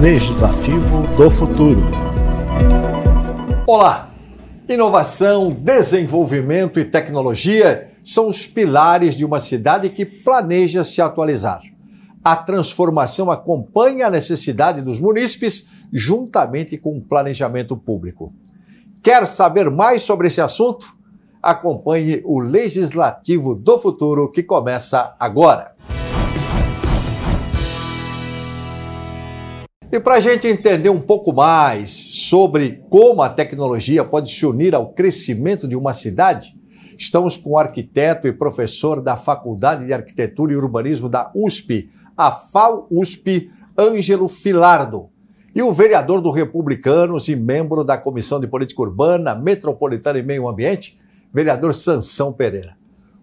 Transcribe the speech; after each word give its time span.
Legislativo 0.00 1.02
do 1.16 1.30
Futuro. 1.30 1.82
Olá! 3.66 4.10
Inovação, 4.68 5.52
desenvolvimento 5.52 6.80
e 6.80 6.84
tecnologia 6.84 7.90
são 8.02 8.28
os 8.28 8.46
pilares 8.46 9.14
de 9.14 9.24
uma 9.24 9.40
cidade 9.40 9.90
que 9.90 10.06
planeja 10.06 10.84
se 10.84 11.02
atualizar. 11.02 11.60
A 12.24 12.34
transformação 12.34 13.30
acompanha 13.30 14.06
a 14.06 14.10
necessidade 14.10 14.80
dos 14.80 14.98
munícipes 14.98 15.68
juntamente 15.92 16.78
com 16.78 16.96
o 16.96 17.00
planejamento 17.00 17.76
público. 17.76 18.32
Quer 19.02 19.26
saber 19.26 19.70
mais 19.70 20.02
sobre 20.02 20.28
esse 20.28 20.40
assunto? 20.40 20.94
Acompanhe 21.42 22.22
o 22.24 22.38
Legislativo 22.38 23.54
do 23.54 23.78
Futuro 23.78 24.30
que 24.30 24.42
começa 24.42 25.14
agora. 25.18 25.74
E 29.92 29.98
para 29.98 30.14
a 30.14 30.20
gente 30.20 30.46
entender 30.46 30.88
um 30.88 31.00
pouco 31.00 31.32
mais 31.32 31.90
sobre 31.90 32.84
como 32.88 33.22
a 33.22 33.28
tecnologia 33.28 34.04
pode 34.04 34.30
se 34.30 34.46
unir 34.46 34.72
ao 34.72 34.92
crescimento 34.92 35.66
de 35.66 35.76
uma 35.76 35.92
cidade, 35.92 36.54
estamos 36.96 37.36
com 37.36 37.50
o 37.50 37.58
arquiteto 37.58 38.28
e 38.28 38.32
professor 38.32 39.02
da 39.02 39.16
Faculdade 39.16 39.84
de 39.84 39.92
Arquitetura 39.92 40.52
e 40.52 40.56
Urbanismo 40.56 41.08
da 41.08 41.32
USP, 41.34 41.90
a 42.16 42.30
FAU-USP, 42.30 43.50
Ângelo 43.76 44.28
Filardo 44.28 45.08
e 45.52 45.60
o 45.60 45.72
vereador 45.72 46.20
do 46.20 46.30
Republicanos 46.30 47.28
e 47.28 47.34
membro 47.34 47.82
da 47.82 47.98
Comissão 47.98 48.38
de 48.38 48.46
Política 48.46 48.82
Urbana, 48.82 49.34
Metropolitana 49.34 50.20
e 50.20 50.22
Meio 50.22 50.48
Ambiente, 50.48 51.00
vereador 51.34 51.74
Sansão 51.74 52.32
Pereira. 52.32 52.76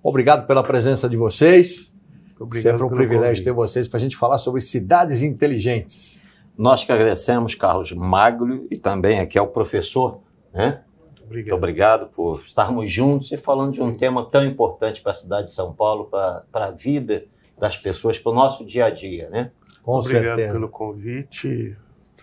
Obrigado 0.04 0.46
pela 0.46 0.62
presença 0.62 1.08
de 1.08 1.16
vocês. 1.16 1.96
Obrigado 2.38 2.74
Sempre 2.74 2.84
um 2.84 2.90
privilégio 2.90 3.22
convite. 3.22 3.44
ter 3.46 3.54
vocês 3.54 3.88
para 3.88 3.98
a 3.98 4.02
gente 4.02 4.18
falar 4.18 4.38
sobre 4.38 4.60
cidades 4.60 5.22
inteligentes. 5.22 6.28
Nós 6.58 6.84
que 6.84 6.92
agradecemos, 6.92 7.54
Carlos 7.54 7.92
Magro, 7.92 8.66
e 8.72 8.78
também 8.78 9.20
aqui 9.20 9.38
ao 9.38 9.48
professor, 9.48 10.22
né? 10.54 10.84
Obrigado. 11.24 11.58
obrigado 11.58 12.08
por 12.08 12.42
estarmos 12.42 12.90
juntos 12.90 13.32
e 13.34 13.38
falando 13.38 13.74
de 13.74 13.84
um 13.84 13.94
tema 13.94 14.26
tão 14.26 14.46
importante 14.46 15.02
para 15.02 15.12
a 15.12 15.16
cidade 15.16 15.48
de 15.48 15.54
São 15.54 15.74
Paulo, 15.74 16.06
para, 16.06 16.46
para 16.52 16.66
a 16.68 16.72
vida 16.72 17.26
das 17.60 17.76
pessoas, 17.76 18.18
para 18.18 18.32
o 18.32 18.36
nosso 18.36 18.66
dia 18.66 18.86
a 18.86 18.90
dia, 18.90 19.30
né? 19.30 19.52
Com 19.84 19.98
Obrigado 19.98 20.24
certeza. 20.24 20.54
pelo 20.54 20.70
convite. 20.70 21.78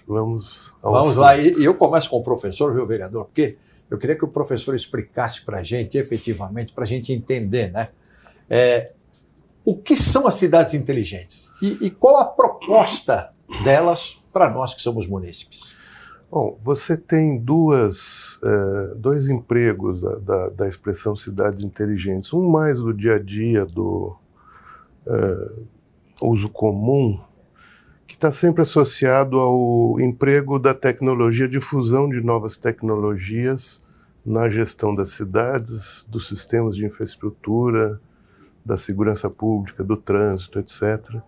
Vamos 0.06 0.74
Vamos 0.82 1.16
lá, 1.16 1.36
e, 1.36 1.62
eu 1.62 1.74
começo 1.74 2.10
com 2.10 2.16
o 2.16 2.22
professor, 2.22 2.72
viu, 2.72 2.86
vereador? 2.86 3.26
Porque 3.26 3.58
eu 3.90 3.98
queria 3.98 4.16
que 4.16 4.24
o 4.24 4.28
professor 4.28 4.74
explicasse 4.74 5.44
para 5.44 5.58
a 5.58 5.62
gente, 5.62 5.98
efetivamente, 5.98 6.72
para 6.72 6.84
a 6.84 6.86
gente 6.86 7.12
entender, 7.12 7.70
né? 7.70 7.90
É, 8.48 8.92
o 9.64 9.76
que 9.76 9.96
são 9.96 10.26
as 10.26 10.34
cidades 10.34 10.74
inteligentes 10.74 11.50
e, 11.62 11.86
e 11.86 11.90
qual 11.90 12.16
a 12.16 12.24
proposta 12.24 13.32
delas 13.62 14.23
para 14.34 14.50
nós 14.50 14.74
que 14.74 14.82
somos 14.82 15.06
munícipes? 15.06 15.78
Bom, 16.28 16.58
você 16.60 16.96
tem 16.96 17.38
duas, 17.38 18.40
uh, 18.42 18.96
dois 18.96 19.28
empregos 19.28 20.00
da, 20.00 20.16
da, 20.16 20.48
da, 20.48 20.68
expressão 20.68 21.14
cidades 21.14 21.62
inteligentes. 21.62 22.32
Um 22.34 22.50
mais 22.50 22.78
do 22.78 22.92
dia 22.92 23.14
a 23.14 23.18
dia, 23.20 23.64
do 23.64 24.16
uh, 25.06 25.66
uso 26.20 26.48
comum, 26.48 27.20
que 28.08 28.14
está 28.14 28.32
sempre 28.32 28.62
associado 28.62 29.38
ao 29.38 30.00
emprego 30.00 30.58
da 30.58 30.74
tecnologia, 30.74 31.46
difusão 31.46 32.08
de 32.08 32.20
novas 32.20 32.56
tecnologias 32.56 33.80
na 34.26 34.48
gestão 34.48 34.92
das 34.92 35.10
cidades, 35.10 36.04
dos 36.08 36.26
sistemas 36.26 36.74
de 36.74 36.84
infraestrutura, 36.84 38.00
da 38.64 38.76
segurança 38.76 39.30
pública, 39.30 39.84
do 39.84 39.96
trânsito, 39.96 40.58
etc. 40.58 41.20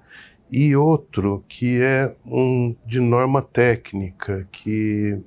E 0.50 0.77
outro 0.77 1.44
que 1.48 1.83
é 1.83 2.14
um 2.25 2.75
de 2.86 3.00
norma 3.00 3.42
técnica, 3.42 4.47
que 4.52 5.19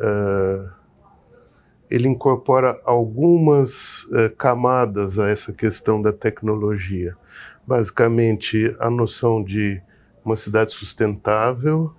uh, 0.00 0.70
ele 1.90 2.08
incorpora 2.08 2.80
algumas 2.84 4.04
uh, 4.04 4.34
camadas 4.38 5.18
a 5.18 5.28
essa 5.28 5.52
questão 5.52 6.00
da 6.00 6.12
tecnologia. 6.12 7.14
Basicamente, 7.66 8.74
a 8.80 8.88
noção 8.88 9.44
de 9.44 9.82
uma 10.24 10.36
cidade 10.36 10.72
sustentável, 10.72 11.94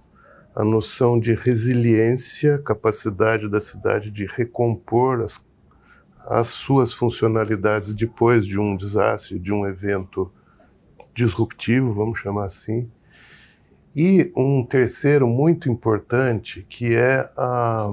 a 0.56 0.64
noção 0.64 1.20
de 1.20 1.36
resiliência, 1.36 2.58
capacidade 2.58 3.48
da 3.48 3.62
cidade 3.62 4.10
de 4.10 4.26
recompor 4.26 5.22
as, 5.22 5.40
as 6.26 6.48
suas 6.48 6.94
funcionalidades 6.94 7.94
depois 7.94 8.48
de 8.48 8.60
um 8.60 8.76
desastre, 8.76 9.38
de 9.38 9.54
um 9.54 9.68
evento 9.68 10.32
disruptivo, 11.16 11.94
vamos 11.94 12.20
chamar 12.20 12.46
assim. 12.46 12.90
E 13.96 14.32
um 14.36 14.64
terceiro 14.64 15.26
muito 15.26 15.70
importante, 15.70 16.66
que 16.68 16.96
é 16.96 17.30
a, 17.38 17.90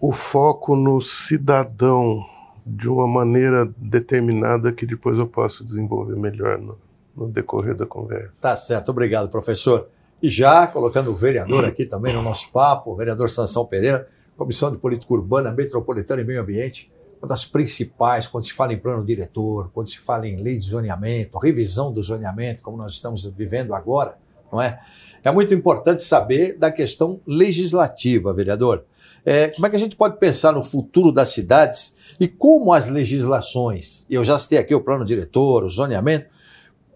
o 0.00 0.12
foco 0.12 0.74
no 0.74 1.00
cidadão 1.00 2.26
de 2.66 2.88
uma 2.88 3.06
maneira 3.06 3.72
determinada 3.76 4.72
que 4.72 4.84
depois 4.84 5.16
eu 5.16 5.26
posso 5.26 5.64
desenvolver 5.64 6.16
melhor 6.16 6.58
no, 6.58 6.76
no 7.16 7.28
decorrer 7.28 7.76
da 7.76 7.86
conversa. 7.86 8.32
Tá 8.40 8.56
certo, 8.56 8.90
obrigado, 8.90 9.28
professor. 9.28 9.88
E 10.20 10.28
já 10.28 10.66
colocando 10.66 11.10
o 11.10 11.14
vereador 11.14 11.64
aqui 11.64 11.86
também 11.86 12.12
no 12.12 12.22
nosso 12.22 12.50
papo, 12.50 12.90
o 12.90 12.96
vereador 12.96 13.30
Sansão 13.30 13.64
Pereira, 13.64 14.08
Comissão 14.36 14.70
de 14.72 14.78
Política 14.78 15.14
Urbana, 15.14 15.52
Metropolitana 15.52 16.20
e 16.20 16.24
Meio 16.24 16.42
Ambiente, 16.42 16.90
uma 17.20 17.28
das 17.28 17.44
principais 17.44 18.26
quando 18.26 18.44
se 18.44 18.52
fala 18.52 18.72
em 18.72 18.78
plano 18.78 19.04
diretor, 19.04 19.70
quando 19.74 19.88
se 19.88 19.98
fala 19.98 20.26
em 20.26 20.36
lei 20.36 20.56
de 20.56 20.64
zoneamento, 20.64 21.38
revisão 21.38 21.92
do 21.92 22.02
zoneamento, 22.02 22.62
como 22.62 22.76
nós 22.76 22.92
estamos 22.92 23.26
vivendo 23.26 23.74
agora, 23.74 24.16
não 24.50 24.60
é? 24.60 24.80
É 25.22 25.30
muito 25.30 25.52
importante 25.52 26.02
saber 26.02 26.56
da 26.56 26.72
questão 26.72 27.20
legislativa, 27.26 28.32
vereador. 28.32 28.84
É, 29.24 29.48
como 29.48 29.66
é 29.66 29.70
que 29.70 29.76
a 29.76 29.78
gente 29.78 29.96
pode 29.96 30.16
pensar 30.18 30.52
no 30.52 30.64
futuro 30.64 31.12
das 31.12 31.28
cidades 31.28 31.94
e 32.18 32.26
como 32.26 32.72
as 32.72 32.88
legislações, 32.88 34.06
eu 34.08 34.24
já 34.24 34.38
citei 34.38 34.58
aqui 34.58 34.74
o 34.74 34.80
plano 34.80 35.04
diretor, 35.04 35.62
o 35.62 35.68
zoneamento, 35.68 36.26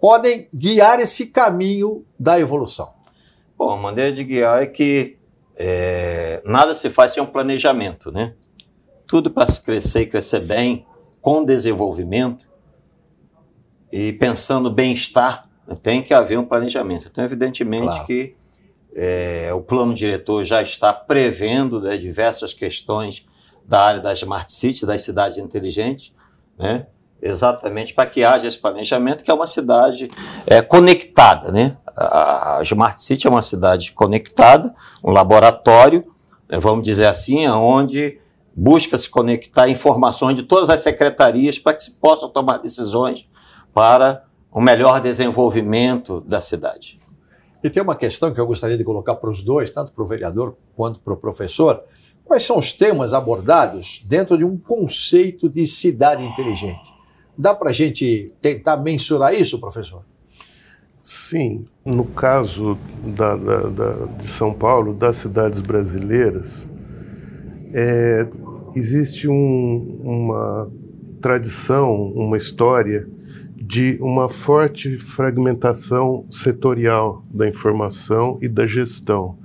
podem 0.01 0.49
guiar 0.55 1.01
esse 1.01 1.27
caminho 1.27 2.03
da 2.19 2.41
evolução? 2.41 2.95
Bom, 3.59 3.71
a 3.73 3.77
maneira 3.77 4.11
de 4.11 4.25
guiar 4.25 4.63
é 4.63 4.67
que 4.67 5.19
é, 5.55 6.41
nada 6.47 6.73
se 6.73 6.89
faz 6.89 7.13
sem 7.13 7.23
um 7.23 7.27
planejamento, 7.27 8.11
né? 8.11 8.33
Tudo 9.07 9.31
para 9.31 9.47
se 9.47 9.63
crescer 9.63 10.03
e 10.03 10.07
crescer 10.07 10.41
bem, 10.41 10.87
com 11.21 11.45
desenvolvimento 11.45 12.47
e 13.91 14.13
pensando 14.13 14.71
bem-estar, 14.71 15.49
né, 15.67 15.75
tem 15.81 16.03
que 16.03 16.13
haver 16.13 16.39
um 16.39 16.45
planejamento. 16.45 17.07
Então, 17.11 17.25
evidentemente 17.25 17.87
claro. 17.87 18.07
que 18.07 18.35
é, 18.95 19.53
o 19.55 19.61
plano 19.61 19.95
diretor 19.95 20.43
já 20.43 20.61
está 20.61 20.93
prevendo 20.93 21.81
né, 21.81 21.97
diversas 21.97 22.53
questões 22.53 23.25
da 23.65 23.81
área 23.81 24.01
da 24.01 24.13
Smart 24.13 24.53
City, 24.53 24.85
das 24.85 25.03
cidades 25.03 25.39
inteligentes, 25.39 26.13
né? 26.59 26.87
exatamente 27.23 27.95
para 27.95 28.07
que 28.07 28.23
haja 28.23 28.47
esse 28.47 28.59
planejamento, 28.59 29.25
que 29.25 29.31
é 29.31 29.35
uma 29.35 29.47
cidade 29.47 30.11
é, 30.47 30.61
conectada. 30.61 31.51
Né? 31.51 31.77
A 31.97 32.59
Smart 32.63 33.01
City 33.01 33.27
é 33.27 33.31
uma 33.31 33.43
cidade 33.43 33.93
conectada, 33.93 34.75
um 35.03 35.11
laboratório, 35.11 36.05
né, 36.49 36.59
vamos 36.59 36.85
dizer 36.85 37.07
assim, 37.07 37.47
onde 37.49 38.19
busca 38.57 38.97
se 38.97 39.09
conectar 39.09 39.69
informações 39.69 40.35
de 40.35 40.43
todas 40.43 40.71
as 40.71 40.81
secretarias 40.81 41.59
para 41.59 41.75
que 41.75 41.85
se 41.85 41.93
possam 41.93 42.29
tomar 42.29 42.59
decisões 42.59 43.29
para 43.73 44.25
o 44.53 44.61
melhor 44.61 45.01
desenvolvimento 45.01 46.21
da 46.21 46.41
cidade. 46.41 47.01
E 47.63 47.71
tem 47.71 47.83
uma 47.83 47.97
questão 47.97 48.33
que 48.33 48.41
eu 48.41 48.47
gostaria 48.47 48.77
de 48.77 48.85
colocar 48.85 49.17
para 49.17 49.31
os 49.31 49.43
dois, 49.43 49.71
tanto 49.71 49.93
para 49.93 50.05
o 50.05 50.07
vereador 50.07 50.57
quanto 50.77 51.01
para 51.01 51.15
o 51.15 51.17
professor. 51.17 51.83
Quais 52.25 52.43
são 52.43 52.59
os 52.59 52.73
temas 52.73 53.13
abordados 53.13 54.03
dentro 54.07 54.39
de 54.39 54.45
um 54.45 54.57
conceito 54.57 55.49
de 55.49 55.67
cidade 55.67 56.23
inteligente? 56.23 56.95
Dá 57.37 57.55
para 57.55 57.71
a 57.71 57.73
gente 57.73 58.29
tentar 58.41 58.77
mensurar 58.77 59.35
isso, 59.35 59.59
professor? 59.59 60.05
Sim. 60.97 61.67
No 61.85 62.05
caso 62.05 62.79
da, 63.05 63.37
da, 63.37 63.59
da, 63.69 64.07
de 64.19 64.29
São 64.29 64.55
Paulo, 64.55 64.95
das 64.95 65.17
cidades 65.17 65.61
brasileiras, 65.61 66.69
é, 67.77 68.29
existe 68.77 69.27
um, 69.29 69.99
uma 70.01 70.71
tradição, 71.21 71.93
uma 72.13 72.37
história 72.37 73.09
de 73.57 73.99
uma 74.01 74.29
forte 74.29 74.97
fragmentação 74.97 76.25
setorial 76.31 77.25
da 77.29 77.49
informação 77.49 78.39
e 78.41 78.49
da 78.49 78.65
gestão. 78.65 79.37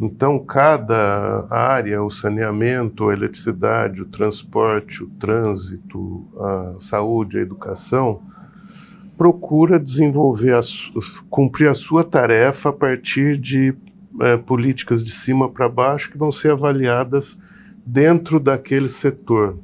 Então, 0.00 0.38
cada 0.38 1.46
área, 1.50 2.02
o 2.02 2.08
saneamento, 2.08 3.10
a 3.10 3.12
eletricidade, 3.12 4.00
o 4.00 4.06
transporte, 4.06 5.02
o 5.02 5.10
trânsito, 5.10 6.24
a 6.38 6.76
saúde, 6.78 7.36
a 7.36 7.42
educação, 7.42 8.22
procura 9.18 9.78
desenvolver, 9.78 10.54
a, 10.54 10.60
cumprir 11.28 11.68
a 11.68 11.74
sua 11.74 12.04
tarefa 12.04 12.68
a 12.70 12.72
partir 12.72 13.36
de 13.36 13.74
é, 14.20 14.36
políticas 14.36 15.04
de 15.04 15.10
cima 15.10 15.50
para 15.50 15.68
baixo 15.68 16.10
que 16.10 16.16
vão 16.16 16.32
ser 16.32 16.52
avaliadas 16.52 17.36
dentro 17.88 18.38
daquele 18.38 18.88
setor. 18.88 19.58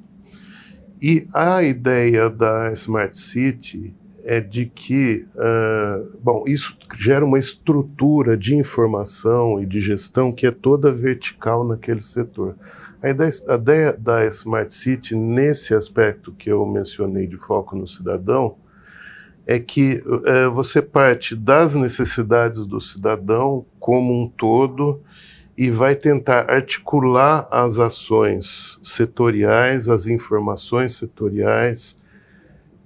E 1.00 1.28
a 1.34 1.62
ideia 1.62 2.30
da 2.30 2.72
Smart 2.72 3.18
City 3.18 3.94
é 4.24 4.40
de 4.40 4.64
que, 4.64 5.26
uh, 5.34 6.18
bom, 6.22 6.44
isso 6.46 6.74
gera 6.96 7.22
uma 7.22 7.38
estrutura 7.38 8.34
de 8.38 8.56
informação 8.56 9.62
e 9.62 9.66
de 9.66 9.82
gestão 9.82 10.32
que 10.32 10.46
é 10.46 10.50
toda 10.50 10.90
vertical 10.90 11.66
naquele 11.66 12.00
setor. 12.00 12.56
A 13.02 13.10
ideia, 13.10 13.30
a 13.48 13.54
ideia 13.56 13.92
da 13.92 14.24
Smart 14.24 14.72
City, 14.72 15.14
nesse 15.14 15.74
aspecto 15.74 16.32
que 16.32 16.50
eu 16.50 16.64
mencionei 16.64 17.26
de 17.26 17.36
foco 17.36 17.76
no 17.76 17.86
cidadão, 17.86 18.56
é 19.46 19.58
que 19.58 20.02
uh, 20.06 20.50
você 20.50 20.80
parte 20.80 21.36
das 21.36 21.74
necessidades 21.74 22.66
do 22.66 22.80
cidadão 22.80 23.66
como 23.78 24.18
um 24.18 24.26
todo 24.26 25.02
e 25.56 25.70
vai 25.70 25.94
tentar 25.94 26.50
articular 26.50 27.46
as 27.50 27.78
ações 27.78 28.78
setoriais, 28.82 29.88
as 29.88 30.06
informações 30.06 30.96
setoriais, 30.96 31.96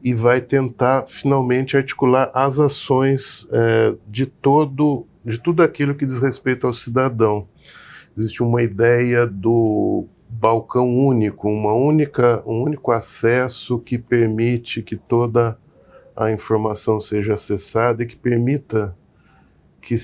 e 0.02 0.14
vai 0.14 0.40
tentar 0.40 1.06
finalmente 1.08 1.76
articular 1.76 2.30
as 2.34 2.60
ações 2.60 3.48
é, 3.50 3.94
de 4.06 4.26
todo 4.26 5.06
de 5.24 5.38
tudo 5.38 5.62
aquilo 5.62 5.94
que 5.94 6.06
diz 6.06 6.20
respeito 6.20 6.66
ao 6.66 6.72
cidadão. 6.72 7.46
Existe 8.16 8.42
uma 8.42 8.62
ideia 8.62 9.26
do 9.26 10.06
balcão 10.28 10.88
único, 10.96 11.48
uma 11.48 11.74
única, 11.74 12.42
um 12.46 12.62
único 12.62 12.90
acesso 12.92 13.78
que 13.78 13.98
permite 13.98 14.82
que 14.82 14.96
toda 14.96 15.58
a 16.16 16.32
informação 16.32 17.00
seja 17.00 17.34
acessada 17.34 18.02
e 18.02 18.06
que 18.06 18.16
permita 18.16 18.96
que, 19.80 19.96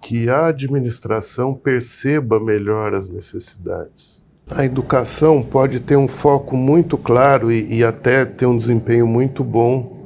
que 0.00 0.28
a 0.28 0.46
administração 0.46 1.54
perceba 1.54 2.40
melhor 2.40 2.94
as 2.94 3.08
necessidades. 3.08 4.22
A 4.50 4.64
educação 4.64 5.42
pode 5.42 5.80
ter 5.80 5.96
um 5.96 6.08
foco 6.08 6.56
muito 6.56 6.98
claro 6.98 7.50
e, 7.50 7.78
e 7.78 7.84
até 7.84 8.24
ter 8.24 8.46
um 8.46 8.58
desempenho 8.58 9.06
muito 9.06 9.42
bom 9.42 10.02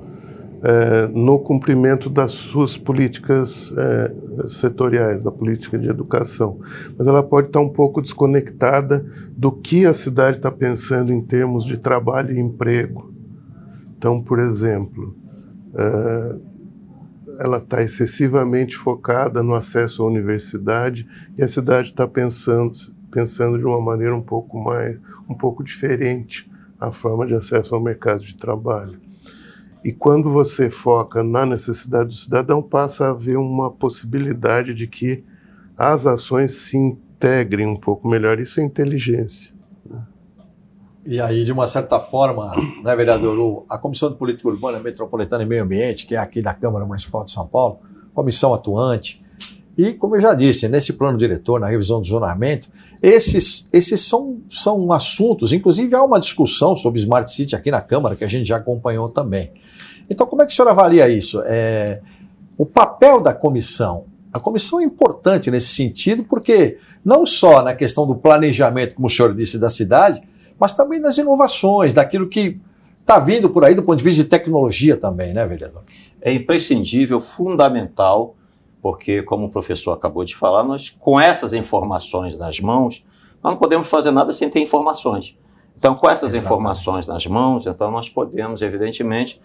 é, 0.63 1.09
no 1.09 1.39
cumprimento 1.39 2.09
das 2.11 2.33
suas 2.33 2.77
políticas 2.77 3.73
é, 3.77 4.15
setoriais, 4.49 5.23
da 5.23 5.31
política 5.31 5.79
de 5.79 5.89
educação. 5.89 6.59
Mas 6.97 7.07
ela 7.07 7.23
pode 7.23 7.49
estar 7.49 7.61
um 7.61 7.69
pouco 7.69 8.03
desconectada 8.03 9.05
do 9.31 9.53
que 9.53 9.87
a 9.87 9.95
cidade 9.95 10.39
está 10.39 10.51
pensando 10.51 11.13
em 11.13 11.21
termos 11.21 11.65
de 11.65 11.79
trabalho 11.79 12.37
e 12.37 12.41
emprego. 12.41 13.13
Então, 13.97 14.23
por 14.23 14.39
exemplo, 14.39 15.17
é, 15.75 16.35
ela 17.39 17.59
está 17.59 17.83
excessivamente 17.83 18.77
focada 18.77 19.43
no 19.43 19.55
acesso 19.55 20.03
à 20.03 20.07
universidade 20.07 21.07
e 21.37 21.43
a 21.43 21.49
cidade 21.49 21.89
está 21.89 22.07
pensando 22.07 22.73
pensando 23.11 23.59
de 23.59 23.65
uma 23.65 23.81
maneira 23.81 24.15
um 24.15 24.21
pouco 24.21 24.59
mais, 24.59 24.99
um 25.27 25.35
pouco 25.35 25.65
diferente 25.65 26.51
a 26.79 26.93
forma 26.93 27.27
de 27.27 27.35
acesso 27.35 27.75
ao 27.75 27.83
mercado 27.83 28.23
de 28.23 28.37
trabalho. 28.37 29.01
E 29.83 29.91
quando 29.91 30.31
você 30.31 30.69
foca 30.69 31.23
na 31.23 31.47
necessidade 31.47 32.09
do 32.09 32.15
cidadão, 32.15 32.61
passa 32.61 33.07
a 33.07 33.11
haver 33.11 33.39
uma 33.39 33.71
possibilidade 33.71 34.75
de 34.75 34.87
que 34.87 35.25
as 35.79 36.07
ações 36.07 36.53
se 36.53 36.77
integrem 36.77 37.67
um 37.67 37.77
pouco 37.77 38.07
melhor. 38.07 38.39
Isso 38.39 38.61
é 38.61 38.65
inteligência. 38.65 39.56
E 41.07 41.21
aí, 41.21 41.45
de 41.45 41.53
uma 41.53 41.69
certa 41.69 42.01
forma, 42.01 42.53
né, 42.83 42.97
vereador, 42.97 43.65
a 43.69 43.79
Comissão 43.79 44.11
de 44.11 44.17
Política 44.17 44.49
Urbana, 44.49 44.81
Metropolitana 44.81 45.45
e 45.45 45.47
Meio 45.47 45.63
Ambiente, 45.63 46.05
que 46.05 46.17
é 46.17 46.19
aqui 46.19 46.43
da 46.43 46.53
Câmara 46.53 46.85
Municipal 46.85 47.25
de 47.25 47.31
São 47.31 47.47
Paulo, 47.47 47.79
comissão 48.13 48.53
atuante, 48.53 49.23
e, 49.79 49.93
como 49.93 50.17
eu 50.17 50.21
já 50.21 50.33
disse, 50.33 50.69
nesse 50.69 50.95
plano 50.95 51.19
diretor, 51.19 51.61
na 51.61 51.67
revisão 51.67 52.01
do 52.01 52.07
zonamento, 52.07 52.69
esses, 53.03 53.69
esses 53.73 54.01
são, 54.01 54.41
são 54.49 54.91
assuntos, 54.91 55.53
inclusive 55.53 55.95
há 55.95 56.03
uma 56.03 56.19
discussão 56.19 56.75
sobre 56.75 56.99
Smart 56.99 57.31
City 57.31 57.55
aqui 57.55 57.71
na 57.71 57.83
Câmara, 57.83 58.17
que 58.17 58.25
a 58.25 58.29
gente 58.29 58.49
já 58.49 58.57
acompanhou 58.57 59.07
também. 59.07 59.53
Então, 60.09 60.27
como 60.27 60.41
é 60.41 60.47
que 60.47 60.53
o 60.53 60.57
senhor 60.57 60.69
avalia 60.69 61.09
isso? 61.09 61.43
É, 61.45 62.01
o 62.57 62.65
papel 62.65 63.21
da 63.21 63.35
comissão. 63.35 64.07
A 64.33 64.41
comissão 64.41 64.81
é 64.81 64.85
importante 64.85 65.51
nesse 65.51 65.69
sentido, 65.69 66.25
porque 66.25 66.79
não 67.05 67.27
só 67.27 67.63
na 67.63 67.75
questão 67.75 68.07
do 68.07 68.15
planejamento, 68.15 68.95
como 68.95 69.09
o 69.09 69.11
senhor 69.11 69.35
disse, 69.35 69.59
da 69.59 69.69
cidade, 69.69 70.23
mas 70.59 70.73
também 70.73 71.01
das 71.01 71.19
inovações, 71.19 71.95
daquilo 71.95 72.29
que 72.29 72.61
está 73.01 73.19
vindo 73.19 73.49
por 73.51 73.65
aí 73.65 73.75
do 73.75 73.83
ponto 73.83 73.99
de 73.99 74.05
vista 74.05 74.23
de 74.23 74.29
tecnologia 74.29 74.97
também, 74.97 75.33
né, 75.33 75.47
vereador? 75.47 75.83
É 76.21 76.33
imprescindível, 76.33 77.21
fundamental 77.21 78.35
porque, 78.83 79.21
como 79.23 79.47
o 79.47 79.51
professor 79.51 79.93
acabou 79.93 80.23
de 80.23 80.37
falar, 80.37 80.63
nós, 80.63 80.91
com 80.91 81.19
essas 81.19 81.53
informações 81.53 82.37
nas 82.37 82.61
mãos, 82.61 83.05
nós 83.43 83.53
não 83.53 83.59
podemos 83.59 83.89
fazer 83.89 84.13
nada 84.13 84.33
sem 84.33 84.49
ter 84.49 84.61
informações. 84.61 85.37
Então, 85.77 85.95
com 85.95 86.09
essas 86.09 86.33
Exatamente. 86.33 86.45
informações 86.45 87.07
nas 87.07 87.27
mãos, 87.27 87.67
então 87.67 87.91
nós 87.91 88.09
podemos, 88.09 88.63
evidentemente, 88.63 89.41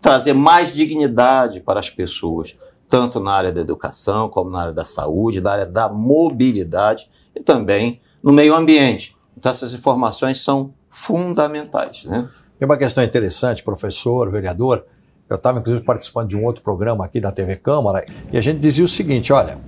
trazer 0.00 0.32
mais 0.32 0.72
dignidade 0.72 1.60
para 1.60 1.80
as 1.80 1.90
pessoas, 1.90 2.56
tanto 2.88 3.20
na 3.20 3.32
área 3.32 3.52
da 3.52 3.60
educação, 3.60 4.28
como 4.28 4.48
na 4.48 4.60
área 4.60 4.72
da 4.72 4.84
saúde, 4.84 5.40
na 5.40 5.52
área 5.52 5.66
da 5.66 5.88
mobilidade 5.88 7.10
e 7.34 7.40
também 7.40 8.00
no 8.22 8.32
meio 8.32 8.54
ambiente. 8.54 9.14
Então, 9.36 9.50
essas 9.50 9.72
informações 9.72 10.42
são 10.42 10.72
fundamentais. 10.88 12.04
Né? 12.04 12.28
E 12.60 12.64
uma 12.64 12.76
questão 12.76 13.02
interessante, 13.02 13.62
professor, 13.62 14.30
vereador, 14.30 14.84
eu 15.28 15.36
estava, 15.36 15.58
inclusive, 15.58 15.84
participando 15.84 16.28
de 16.28 16.36
um 16.36 16.44
outro 16.44 16.62
programa 16.62 17.04
aqui 17.04 17.20
da 17.20 17.32
TV 17.32 17.56
Câmara 17.56 18.04
e 18.30 18.36
a 18.36 18.40
gente 18.40 18.58
dizia 18.58 18.84
o 18.84 18.88
seguinte: 18.88 19.32
olha, 19.32 19.58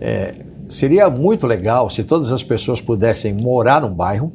é, 0.00 0.34
seria 0.68 1.08
muito 1.08 1.46
legal 1.46 1.88
se 1.88 2.04
todas 2.04 2.30
as 2.30 2.44
pessoas 2.44 2.80
pudessem 2.80 3.32
morar 3.32 3.80
num 3.80 3.94
bairro, 3.94 4.32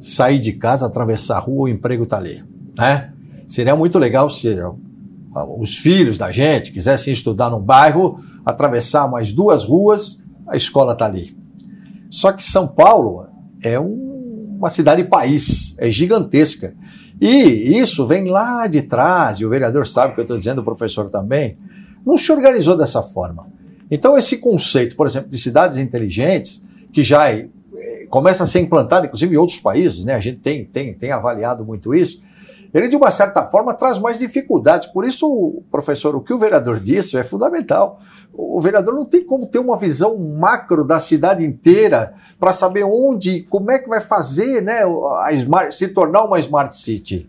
sair 0.00 0.38
de 0.38 0.52
casa, 0.52 0.86
atravessar 0.86 1.36
a 1.36 1.40
rua, 1.40 1.64
o 1.64 1.68
emprego 1.68 2.04
está 2.04 2.16
ali. 2.16 2.44
Né? 2.76 3.12
Seria 3.48 3.74
muito 3.74 3.98
legal 3.98 4.30
se 4.30 4.56
os 5.58 5.76
filhos 5.76 6.16
da 6.16 6.30
gente 6.30 6.70
quisessem 6.70 7.12
estudar 7.12 7.50
num 7.50 7.60
bairro, 7.60 8.16
atravessar 8.44 9.10
mais 9.10 9.32
duas 9.32 9.64
ruas, 9.64 10.22
a 10.46 10.56
escola 10.56 10.92
está 10.92 11.06
ali. 11.06 11.36
Só 12.10 12.30
que 12.32 12.42
São 12.42 12.68
Paulo 12.68 13.26
é 13.62 13.78
um, 13.78 14.56
uma 14.58 14.70
cidade-país, 14.70 15.76
é 15.78 15.90
gigantesca. 15.90 16.74
E 17.20 17.78
isso 17.78 18.06
vem 18.06 18.28
lá 18.28 18.66
de 18.66 18.82
trás, 18.82 19.38
e 19.38 19.44
o 19.44 19.48
vereador 19.48 19.86
sabe 19.86 20.12
o 20.12 20.14
que 20.14 20.20
eu 20.20 20.24
estou 20.24 20.36
dizendo, 20.36 20.60
o 20.60 20.64
professor 20.64 21.08
também, 21.08 21.56
não 22.04 22.18
se 22.18 22.32
organizou 22.32 22.76
dessa 22.76 23.02
forma. 23.02 23.46
Então, 23.90 24.16
esse 24.16 24.38
conceito, 24.38 24.96
por 24.96 25.06
exemplo, 25.06 25.28
de 25.28 25.38
cidades 25.38 25.78
inteligentes, 25.78 26.62
que 26.92 27.02
já 27.02 27.30
é, 27.30 27.48
começa 28.08 28.42
a 28.42 28.46
ser 28.46 28.60
implantado, 28.60 29.06
inclusive 29.06 29.34
em 29.34 29.38
outros 29.38 29.60
países, 29.60 30.04
né? 30.04 30.14
a 30.14 30.20
gente 30.20 30.38
tem, 30.38 30.64
tem, 30.64 30.94
tem 30.94 31.12
avaliado 31.12 31.64
muito 31.64 31.94
isso, 31.94 32.20
ele, 32.72 32.88
de 32.88 32.96
uma 32.96 33.10
certa 33.10 33.44
forma, 33.44 33.74
traz 33.74 33.98
mais 33.98 34.18
dificuldades. 34.18 34.88
Por 34.88 35.04
isso, 35.04 35.62
professor, 35.70 36.16
o 36.16 36.22
que 36.22 36.32
o 36.32 36.38
vereador 36.38 36.80
disse 36.80 37.18
é 37.18 37.22
fundamental. 37.22 37.98
O 38.32 38.60
vereador 38.60 38.94
não 38.94 39.04
tem 39.04 39.24
como 39.24 39.46
ter 39.46 39.58
uma 39.58 39.76
visão 39.76 40.16
macro 40.16 40.84
da 40.84 40.98
cidade 40.98 41.44
inteira 41.44 42.14
para 42.40 42.52
saber 42.52 42.84
onde, 42.84 43.42
como 43.42 43.70
é 43.70 43.78
que 43.78 43.88
vai 43.88 44.00
fazer 44.00 44.62
né, 44.62 44.80
smart, 45.32 45.74
se 45.74 45.88
tornar 45.88 46.24
uma 46.24 46.38
smart 46.38 46.74
city. 46.76 47.28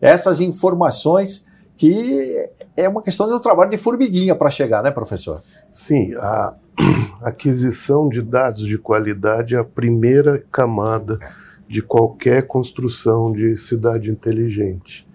Essas 0.00 0.40
informações 0.40 1.48
que 1.76 2.50
é 2.76 2.88
uma 2.88 3.00
questão 3.00 3.26
de 3.26 3.34
um 3.34 3.38
trabalho 3.38 3.70
de 3.70 3.78
formiguinha 3.78 4.34
para 4.34 4.50
chegar, 4.50 4.82
né, 4.82 4.90
professor? 4.90 5.40
Sim, 5.70 6.14
a 6.16 6.52
aquisição 7.22 8.08
de 8.08 8.20
dados 8.20 8.66
de 8.66 8.76
qualidade 8.76 9.54
é 9.54 9.58
a 9.58 9.64
primeira 9.64 10.42
camada 10.50 11.18
de 11.70 11.80
qualquer 11.80 12.48
construção 12.48 13.32
de 13.32 13.56
cidade 13.56 14.10
inteligente. 14.10 15.06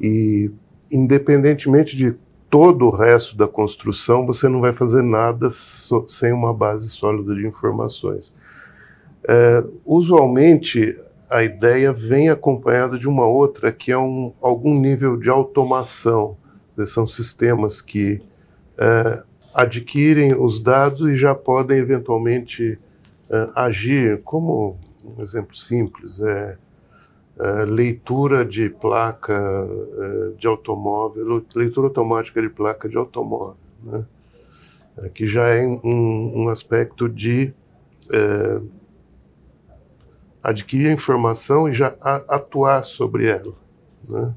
E, 0.00 0.50
independentemente 0.90 1.94
de 1.94 2.14
todo 2.48 2.86
o 2.86 2.90
resto 2.90 3.36
da 3.36 3.46
construção, 3.46 4.24
você 4.24 4.48
não 4.48 4.62
vai 4.62 4.72
fazer 4.72 5.02
nada 5.02 5.50
so, 5.50 6.02
sem 6.08 6.32
uma 6.32 6.54
base 6.54 6.88
sólida 6.88 7.34
de 7.34 7.46
informações. 7.46 8.32
É, 9.28 9.62
usualmente, 9.84 10.98
a 11.28 11.44
ideia 11.44 11.92
vem 11.92 12.30
acompanhada 12.30 12.98
de 12.98 13.06
uma 13.06 13.26
outra, 13.26 13.70
que 13.70 13.92
é 13.92 13.98
um, 13.98 14.32
algum 14.40 14.80
nível 14.80 15.18
de 15.18 15.28
automação. 15.28 16.34
São 16.86 17.06
sistemas 17.06 17.82
que 17.82 18.22
é, 18.78 19.22
adquirem 19.54 20.34
os 20.34 20.62
dados 20.62 21.06
e 21.10 21.14
já 21.14 21.34
podem 21.34 21.76
eventualmente 21.76 22.78
é, 23.30 23.48
agir 23.54 24.22
como 24.22 24.78
um 25.04 25.22
exemplo 25.22 25.54
simples 25.54 26.20
é, 26.20 27.64
leitura 27.64 28.44
de 28.44 28.70
placa 28.70 29.34
é, 29.34 30.30
de 30.38 30.46
automóvel, 30.46 31.44
leitura 31.54 31.88
automática 31.88 32.40
de 32.40 32.48
placa 32.48 32.88
de 32.88 32.96
automóvel, 32.96 33.56
né? 33.82 34.06
É, 34.98 35.08
que 35.08 35.26
já 35.26 35.48
é 35.48 35.66
um, 35.66 36.44
um 36.44 36.48
aspecto 36.48 37.08
de 37.08 37.52
é, 38.12 38.60
adquirir 40.40 40.88
a 40.88 40.92
informação 40.92 41.68
e 41.68 41.72
já 41.72 41.96
atuar 42.28 42.84
sobre 42.84 43.26
ela. 43.26 43.54
Né? 44.08 44.34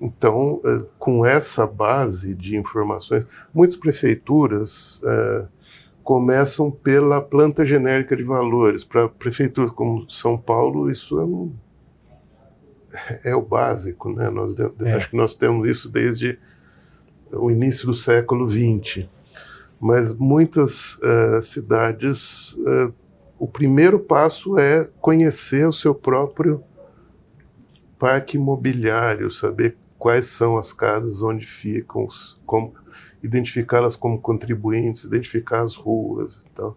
Então, 0.00 0.60
com 0.98 1.24
essa 1.24 1.66
base 1.66 2.34
de 2.34 2.56
informações, 2.56 3.26
muitas 3.54 3.76
prefeituras 3.76 5.00
começam 6.06 6.70
pela 6.70 7.20
planta 7.20 7.66
genérica 7.66 8.16
de 8.16 8.22
valores. 8.22 8.84
Para 8.84 9.08
prefeituras 9.08 9.72
como 9.72 10.08
São 10.08 10.38
Paulo, 10.38 10.88
isso 10.88 11.18
é, 11.18 11.24
um, 11.24 11.52
é 13.24 13.34
o 13.34 13.42
básico, 13.42 14.08
né? 14.12 14.30
Nós, 14.30 14.54
é. 14.56 14.92
Acho 14.92 15.10
que 15.10 15.16
nós 15.16 15.34
temos 15.34 15.68
isso 15.68 15.90
desde 15.90 16.38
o 17.32 17.50
início 17.50 17.86
do 17.86 17.92
século 17.92 18.48
XX. 18.48 19.08
Mas 19.80 20.14
muitas 20.14 20.94
uh, 20.98 21.42
cidades, 21.42 22.52
uh, 22.52 22.94
o 23.36 23.48
primeiro 23.48 23.98
passo 23.98 24.56
é 24.56 24.88
conhecer 25.00 25.66
o 25.66 25.72
seu 25.72 25.92
próprio 25.92 26.62
parque 27.98 28.36
imobiliário, 28.36 29.28
saber 29.28 29.76
quais 29.98 30.28
são 30.28 30.56
as 30.56 30.72
casas 30.72 31.20
onde 31.20 31.44
ficam, 31.44 32.06
identificá-las 33.22 33.96
como 33.96 34.20
contribuintes, 34.20 35.04
identificar 35.04 35.62
as 35.62 35.74
ruas. 35.74 36.44
Então, 36.52 36.76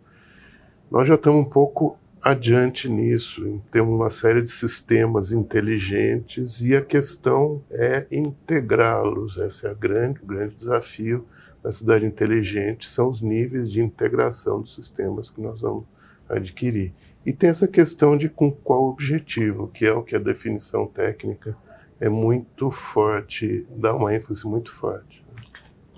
nós 0.89 1.07
já 1.07 1.15
estamos 1.15 1.41
um 1.41 1.49
pouco 1.49 1.97
adiante 2.21 2.89
nisso, 2.89 3.61
temos 3.71 3.93
uma 3.93 4.09
série 4.09 4.41
de 4.41 4.49
sistemas 4.49 5.31
inteligentes 5.31 6.61
e 6.61 6.75
a 6.75 6.81
questão 6.81 7.63
é 7.71 8.05
integrá-los. 8.11 9.37
Esse 9.37 9.67
é 9.67 9.71
o 9.71 9.75
grande, 9.75 10.19
grande 10.23 10.55
desafio 10.55 11.25
da 11.63 11.71
cidade 11.71 12.05
inteligente, 12.05 12.87
são 12.87 13.09
os 13.09 13.21
níveis 13.21 13.69
de 13.69 13.81
integração 13.81 14.61
dos 14.61 14.75
sistemas 14.75 15.29
que 15.29 15.41
nós 15.41 15.61
vamos 15.61 15.85
adquirir. 16.27 16.93
E 17.25 17.33
tem 17.33 17.49
essa 17.49 17.67
questão 17.67 18.17
de 18.17 18.29
com 18.29 18.51
qual 18.51 18.87
objetivo, 18.87 19.67
que 19.67 19.85
é 19.85 19.91
o 19.91 20.03
que 20.03 20.15
a 20.15 20.19
definição 20.19 20.87
técnica 20.87 21.55
é 21.99 22.07
muito 22.07 22.71
forte, 22.71 23.67
dá 23.75 23.93
uma 23.93 24.15
ênfase 24.15 24.47
muito 24.47 24.71
forte. 24.71 25.18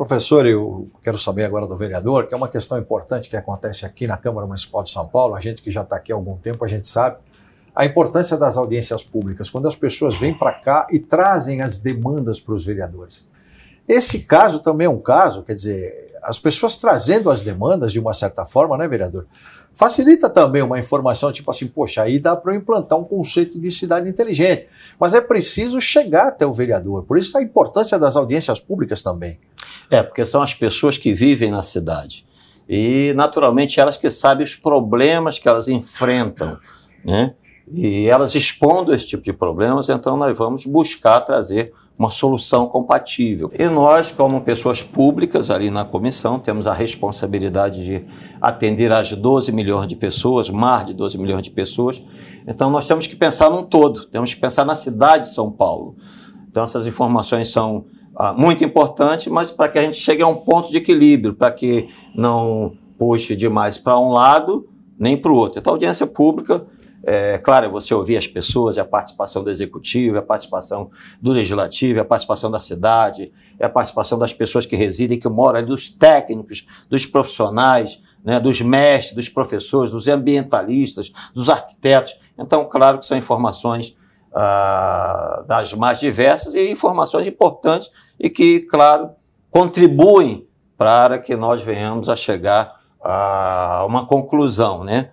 Professor, 0.02 0.48
eu 0.48 0.90
quero 1.04 1.16
saber 1.16 1.44
agora 1.44 1.68
do 1.68 1.78
vereador, 1.78 2.26
que 2.26 2.34
é 2.34 2.38
uma 2.38 2.48
questão 2.48 2.80
importante 2.80 3.30
que 3.30 3.38
acontece 3.38 3.86
aqui 3.86 4.08
na 4.08 4.18
Câmara 4.18 4.48
Municipal 4.48 4.82
de 4.82 4.90
São 4.90 5.08
Paulo, 5.08 5.36
a 5.36 5.40
gente 5.40 5.62
que 5.62 5.70
já 5.70 5.84
está 5.84 5.96
aqui 5.96 6.12
há 6.12 6.16
algum 6.16 6.36
tempo, 6.38 6.66
a 6.66 6.68
gente 6.68 6.88
sabe 6.88 7.18
a 7.76 7.86
importância 7.86 8.36
das 8.36 8.58
audiências 8.58 9.04
públicas, 9.04 9.48
quando 9.52 9.68
as 9.68 9.76
pessoas 9.76 10.18
vêm 10.18 10.36
para 10.36 10.54
cá 10.54 10.88
e 10.90 10.98
trazem 10.98 11.62
as 11.62 11.78
demandas 11.78 12.40
para 12.40 12.56
os 12.56 12.66
vereadores. 12.66 13.30
Esse 13.88 14.22
caso 14.22 14.58
também 14.58 14.88
é 14.88 14.90
um 14.90 14.98
caso, 14.98 15.44
quer 15.44 15.54
dizer, 15.54 16.12
as 16.24 16.40
pessoas 16.40 16.78
trazendo 16.78 17.30
as 17.30 17.44
demandas 17.44 17.92
de 17.92 18.00
uma 18.00 18.14
certa 18.14 18.44
forma, 18.44 18.76
né, 18.78 18.88
vereador? 18.88 19.28
Facilita 19.72 20.30
também 20.30 20.64
uma 20.64 20.80
informação 20.80 21.32
tipo 21.32 21.50
assim, 21.52 21.68
poxa, 21.68 22.02
aí 22.02 22.20
dá 22.20 22.36
para 22.36 22.56
implantar 22.56 22.98
um 22.98 23.04
conceito 23.04 23.60
de 23.60 23.70
cidade 23.70 24.10
inteligente. 24.10 24.68
Mas 25.00 25.14
é 25.14 25.22
preciso 25.22 25.80
chegar 25.80 26.30
até 26.30 26.46
o 26.46 26.54
vereador. 26.54 27.04
Por 27.04 27.20
isso 27.20 27.38
a 27.38 27.42
importância 27.42 28.00
das 28.00 28.16
audiências 28.16 28.60
públicas 28.60 29.02
também. 29.04 29.40
É, 29.92 30.02
porque 30.02 30.24
são 30.24 30.42
as 30.42 30.54
pessoas 30.54 30.98
que 30.98 31.12
vivem 31.14 31.52
na 31.52 31.62
cidade. 31.62 32.26
E, 32.68 33.14
naturalmente, 33.14 33.80
elas 33.80 33.98
que 33.98 34.10
sabem 34.10 34.46
os 34.46 34.56
problemas 34.56 35.38
que 35.38 35.50
elas 35.50 35.68
enfrentam. 35.68 36.58
Né? 37.04 37.34
E 37.74 38.08
elas 38.08 38.34
expondo 38.34 38.94
esse 38.94 39.06
tipo 39.06 39.22
de 39.22 39.34
problemas, 39.34 39.90
então 39.90 40.16
nós 40.16 40.38
vamos 40.38 40.66
buscar 40.66 41.20
trazer 41.22 41.74
uma 41.98 42.10
solução 42.10 42.68
compatível. 42.68 43.52
E 43.58 43.68
nós, 43.68 44.12
como 44.12 44.42
pessoas 44.42 44.82
públicas 44.82 45.52
ali 45.52 45.70
na 45.70 45.86
comissão, 45.86 46.40
temos 46.40 46.66
a 46.66 46.74
responsabilidade 46.74 47.84
de 47.84 48.06
atender 48.42 48.92
às 48.92 49.12
12 49.12 49.52
milhões 49.52 49.88
de 49.88 49.96
pessoas, 49.96 50.50
mais 50.50 50.86
de 50.86 50.94
12 50.94 51.18
milhões 51.18 51.44
de 51.44 51.52
pessoas. 51.52 52.02
Então 52.48 52.72
nós 52.72 52.88
temos 52.88 53.06
que 53.06 53.16
pensar 53.16 53.50
num 53.52 53.64
todo, 53.64 54.06
temos 54.08 54.34
que 54.34 54.42
pensar 54.42 54.66
na 54.66 54.76
cidade 54.76 55.28
de 55.28 55.34
São 55.34 55.52
Paulo. 55.52 55.96
Então 56.50 56.64
essas 56.64 56.88
informações 56.88 57.50
são 57.50 57.86
muito 58.38 58.64
importantes, 58.64 59.28
mas 59.28 59.52
para 59.52 59.70
que 59.70 59.80
a 59.80 59.82
gente 59.82 59.98
chegue 59.98 60.22
a 60.22 60.28
um 60.28 60.36
ponto 60.36 60.70
de 60.70 60.78
equilíbrio, 60.78 61.34
para 61.34 61.52
que 61.52 61.90
não 62.16 62.74
puxe 62.98 63.36
demais 63.36 63.78
para 63.78 64.00
um 64.00 64.12
lado 64.12 64.68
nem 65.00 65.18
para 65.18 65.32
o 65.32 65.36
outro. 65.36 65.60
Então 65.60 65.74
audiência 65.74 66.06
pública 66.06 66.62
é, 67.04 67.40
claro, 67.40 67.66
é 67.66 67.70
você 67.70 67.94
ouvir 67.94 68.16
as 68.16 68.28
pessoas, 68.28 68.78
é 68.78 68.82
a 68.82 68.86
participação 68.86 69.44
do 69.44 69.50
executivo, 69.50 70.18
é 70.18 70.20
a 70.20 70.24
participação 70.24 70.92
do 71.20 71.32
legislativo, 71.32 71.98
é 71.98 72.02
a 72.02 72.06
participação 72.06 72.52
da 72.52 72.60
cidade, 72.60 73.32
é 73.60 73.66
a 73.66 73.70
participação 73.70 74.20
das 74.20 74.34
pessoas 74.34 74.66
que 74.66 74.76
residem, 74.76 75.20
que 75.20 75.28
moram 75.28 75.60
ali, 75.60 75.68
dos 75.68 75.90
técnicos, 75.90 76.68
dos 76.90 77.06
profissionais, 77.06 78.02
né, 78.24 78.40
dos 78.40 78.62
mestres, 78.62 79.16
dos 79.16 79.30
professores, 79.30 79.90
dos 79.90 80.08
ambientalistas, 80.08 81.12
dos 81.34 81.50
arquitetos. 81.50 82.16
Então, 82.38 82.66
claro 82.66 83.00
que 83.00 83.06
são 83.06 83.18
informações 83.18 83.98
ah, 84.34 85.44
das 85.48 85.74
mais 85.74 86.00
diversas 86.00 86.54
e 86.54 86.70
informações 86.70 87.26
importantes 87.26 87.90
e 88.22 88.30
que, 88.30 88.62
claro, 88.62 89.10
contribuem 89.50 90.48
para 90.78 91.18
que 91.18 91.36
nós 91.36 91.64
venhamos 91.64 92.08
a 92.08 92.16
chegar 92.16 92.80
a 93.04 93.84
uma 93.88 94.06
conclusão, 94.06 94.84
né? 94.84 95.10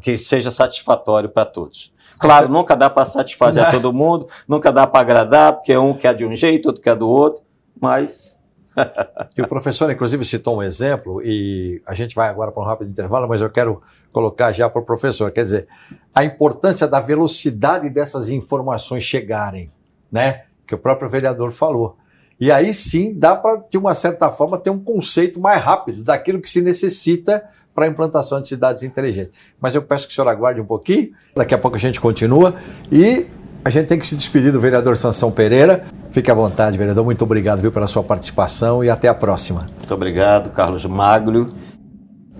que 0.00 0.16
seja 0.16 0.50
satisfatório 0.50 1.28
para 1.28 1.44
todos. 1.44 1.92
Claro, 2.18 2.48
nunca 2.48 2.74
dá 2.74 2.88
para 2.88 3.04
satisfazer 3.04 3.66
a 3.66 3.70
todo 3.70 3.92
mundo, 3.92 4.26
nunca 4.48 4.72
dá 4.72 4.86
para 4.86 5.00
agradar, 5.00 5.52
porque 5.54 5.76
um 5.76 5.92
quer 5.92 6.14
de 6.14 6.24
um 6.24 6.34
jeito, 6.34 6.66
outro 6.66 6.82
quer 6.82 6.96
do 6.96 7.08
outro, 7.08 7.42
mas. 7.78 8.34
e 9.36 9.42
o 9.42 9.48
professor, 9.48 9.90
inclusive, 9.90 10.24
citou 10.24 10.58
um 10.58 10.62
exemplo, 10.62 11.20
e 11.22 11.82
a 11.84 11.94
gente 11.94 12.14
vai 12.14 12.28
agora 12.28 12.50
para 12.52 12.62
um 12.62 12.66
rápido 12.66 12.90
intervalo, 12.90 13.28
mas 13.28 13.42
eu 13.42 13.50
quero 13.50 13.82
colocar 14.12 14.50
já 14.52 14.70
para 14.70 14.80
o 14.80 14.84
professor. 14.84 15.30
Quer 15.30 15.42
dizer, 15.42 15.68
a 16.14 16.24
importância 16.24 16.88
da 16.88 17.00
velocidade 17.00 17.90
dessas 17.90 18.30
informações 18.30 19.02
chegarem, 19.02 19.68
né? 20.10 20.45
Que 20.66 20.74
o 20.74 20.78
próprio 20.78 21.08
vereador 21.08 21.50
falou. 21.50 21.96
E 22.38 22.52
aí 22.52 22.72
sim 22.74 23.14
dá 23.16 23.34
para, 23.34 23.62
de 23.70 23.78
uma 23.78 23.94
certa 23.94 24.30
forma, 24.30 24.58
ter 24.58 24.70
um 24.70 24.78
conceito 24.78 25.40
mais 25.40 25.62
rápido 25.62 26.04
daquilo 26.04 26.40
que 26.40 26.48
se 26.48 26.60
necessita 26.60 27.42
para 27.74 27.86
a 27.86 27.88
implantação 27.88 28.40
de 28.40 28.48
cidades 28.48 28.82
inteligentes. 28.82 29.32
Mas 29.60 29.74
eu 29.74 29.82
peço 29.82 30.06
que 30.06 30.12
o 30.12 30.14
senhor 30.14 30.28
aguarde 30.28 30.60
um 30.60 30.64
pouquinho, 30.64 31.10
daqui 31.34 31.54
a 31.54 31.58
pouco 31.58 31.76
a 31.76 31.80
gente 31.80 32.00
continua 32.00 32.54
e 32.90 33.26
a 33.64 33.70
gente 33.70 33.86
tem 33.86 33.98
que 33.98 34.06
se 34.06 34.14
despedir 34.14 34.52
do 34.52 34.60
vereador 34.60 34.96
Sansão 34.96 35.30
Pereira. 35.30 35.84
Fique 36.10 36.30
à 36.30 36.34
vontade, 36.34 36.78
vereador. 36.78 37.04
Muito 37.04 37.22
obrigado 37.22 37.60
viu, 37.60 37.72
pela 37.72 37.86
sua 37.86 38.02
participação 38.02 38.84
e 38.84 38.88
até 38.88 39.08
a 39.08 39.14
próxima. 39.14 39.66
Muito 39.76 39.92
obrigado, 39.92 40.50
Carlos 40.50 40.86
Magro. 40.86 41.48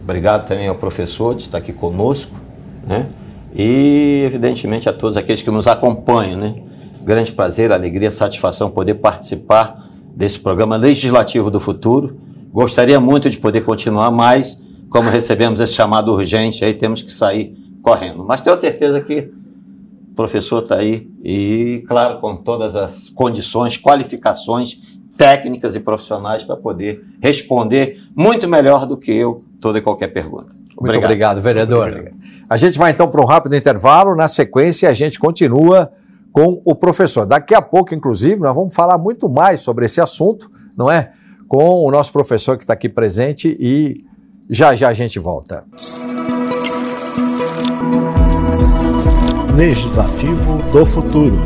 Obrigado 0.01 0.47
também 0.47 0.69
ao 0.69 0.77
professor 0.77 1.35
de 1.35 1.43
estar 1.43 1.59
aqui 1.59 1.73
conosco, 1.73 2.31
né? 2.87 3.09
E, 3.53 4.23
evidentemente, 4.25 4.89
a 4.89 4.93
todos 4.93 5.17
aqueles 5.17 5.43
que 5.43 5.51
nos 5.51 5.67
acompanham, 5.67 6.39
né? 6.39 6.63
Grande 7.07 7.31
prazer, 7.31 7.71
alegria, 7.71 8.11
satisfação 8.11 8.69
poder 8.69 8.95
participar 8.95 9.89
desse 10.17 10.41
programa 10.41 10.77
legislativo 10.77 11.53
do 11.53 11.61
futuro. 11.61 12.19
Gostaria 12.51 12.99
muito 12.99 13.31
de 13.31 13.39
poder 13.39 13.61
continuar, 13.61 14.11
mas 14.11 14.61
como 14.91 15.09
recebemos 15.09 15.61
esse 15.61 15.73
chamado 15.73 16.13
urgente, 16.13 16.65
aí 16.65 16.75
temos 16.75 17.03
que 17.03 17.13
sair 17.13 17.55
correndo. 17.81 18.25
Mas 18.25 18.43
tenho 18.43 18.57
certeza 18.57 19.01
que 19.01 19.31
o 20.11 20.17
professor 20.17 20.65
está 20.65 20.79
aí 20.79 21.09
e, 21.23 21.85
claro, 21.87 22.19
com 22.19 22.39
todas 22.39 22.75
as 22.75 23.09
condições, 23.11 23.79
qualificações 23.79 24.99
técnicas 25.17 25.77
e 25.77 25.81
profissionais 25.81 26.43
para 26.43 26.57
poder 26.57 27.05
responder 27.23 28.01
muito 28.17 28.49
melhor 28.49 28.85
do 28.85 28.97
que 28.97 29.13
eu 29.13 29.45
toda 29.61 29.79
e 29.79 29.81
qualquer 29.81 30.09
pergunta. 30.09 30.57
Muito 30.57 30.81
obrigado, 30.81 31.05
obrigado 31.05 31.41
vereador. 31.41 31.89
Obrigado. 31.89 32.17
A 32.51 32.57
gente 32.57 32.77
vai 32.77 32.91
então 32.91 33.07
para 33.07 33.23
um 33.23 33.25
rápido 33.25 33.55
intervalo. 33.55 34.17
Na 34.17 34.27
sequência, 34.27 34.91
a 34.91 34.93
gente 34.93 35.21
continua 35.21 35.89
com 36.37 36.61
o 36.67 36.75
professor. 36.75 37.25
Daqui 37.25 37.55
a 37.55 37.63
pouco, 37.63 37.95
inclusive, 37.95 38.37
nós 38.37 38.55
vamos 38.55 38.75
falar 38.75 38.99
muito 38.99 39.27
mais 39.27 39.61
sobre 39.61 39.87
esse 39.87 40.03
assunto, 40.03 40.51
não 40.77 40.91
é? 40.91 41.11
Com 41.49 41.83
o 41.83 41.91
nosso 41.91 42.13
professor 42.13 42.59
que 42.59 42.65
está 42.65 42.75
aqui 42.75 42.91
presente 42.91 43.57
e 43.59 43.97
já 44.51 44.77
já 44.77 44.91
a 44.91 44.93
gente 44.93 45.19
volta. 45.19 45.65
Legislativo 49.57 50.59
do 50.71 50.85
Futuro. 50.85 51.39